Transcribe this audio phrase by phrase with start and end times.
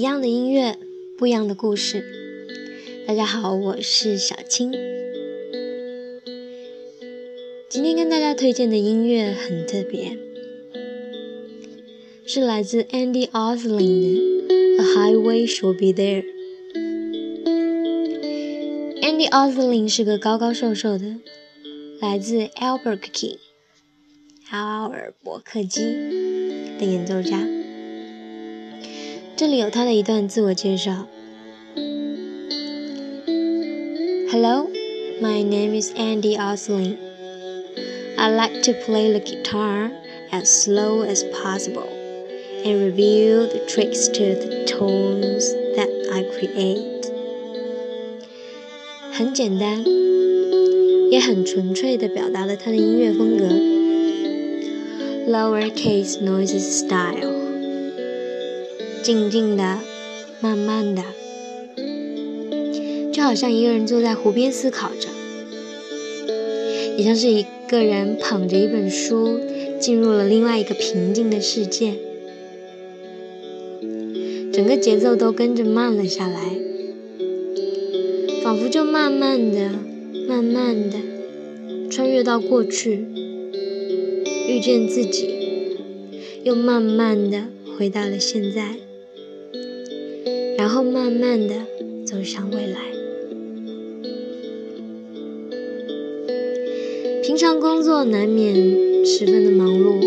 [0.00, 0.78] 一样的音乐，
[1.18, 2.02] 不一样的故事。
[3.06, 4.72] 大家好，我是小青。
[7.68, 10.16] 今天跟大家推荐的音乐很特别，
[12.24, 14.54] 是来自 Andy Osling 的
[14.86, 16.22] 《A Highway Should Be There》。
[19.02, 21.16] Andy Osling 是个高高瘦瘦的，
[22.00, 23.36] 来自 Albuquerque
[24.48, 25.82] 阿尔伯克基
[26.78, 27.46] 的演奏家。
[29.39, 31.07] 这里有他的一段自我介绍：
[34.31, 34.67] Hello,
[35.21, 36.97] my name is Andy Osling.
[38.17, 39.91] I like to play the guitar
[40.31, 41.87] as slow as possible
[42.63, 47.11] and reveal the tricks to the tones that I create.
[49.11, 49.83] 很简单，
[51.11, 53.45] 也很纯粹地表达了他的音乐风格，
[55.29, 57.38] lowercase noises style，
[59.02, 59.78] 静静的，
[60.40, 61.02] 慢慢的，
[63.12, 65.08] 就好像一个人坐在湖边思考着，
[66.96, 69.40] 也像是一个人捧着一本书
[69.78, 71.94] 进入了另外一个平静的世界，
[74.52, 76.40] 整个节奏都跟着慢了下来。
[78.42, 79.70] 仿佛就慢慢的、
[80.26, 80.96] 慢慢的
[81.90, 83.04] 穿越到过去，
[84.48, 85.28] 遇见自己，
[86.42, 87.44] 又慢慢的
[87.76, 88.76] 回到了现在，
[90.60, 91.54] 然后慢慢的
[92.04, 92.76] 走向未来。
[97.22, 98.54] 平常工作难免
[99.06, 100.06] 十分的忙碌，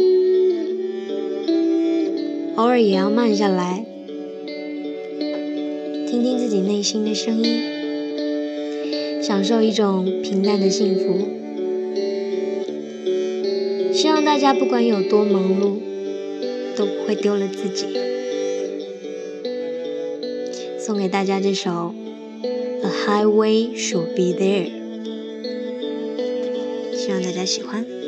[2.55, 3.83] 偶尔也要慢下来，
[6.07, 9.23] 听听自己内心的声音。
[9.23, 11.29] 享受一种平淡的幸福。
[13.91, 15.79] 希望大家不管有多忙碌，
[16.77, 17.87] 都不会丢了自己。
[20.85, 21.95] 送给大家这首
[22.83, 24.69] 《A Highway Should Be There》，
[26.93, 28.02] 希望大家喜欢。